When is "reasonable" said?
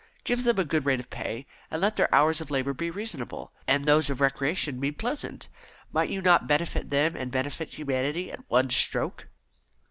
2.89-3.53